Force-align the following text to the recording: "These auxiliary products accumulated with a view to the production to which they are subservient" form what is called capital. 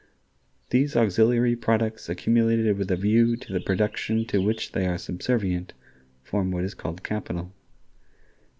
"These 0.71 0.95
auxiliary 0.95 1.55
products 1.55 2.09
accumulated 2.09 2.75
with 2.75 2.89
a 2.89 2.95
view 2.95 3.35
to 3.37 3.53
the 3.53 3.59
production 3.61 4.25
to 4.29 4.41
which 4.41 4.71
they 4.71 4.87
are 4.87 4.97
subservient" 4.97 5.73
form 6.23 6.49
what 6.49 6.63
is 6.63 6.73
called 6.73 7.03
capital. 7.03 7.53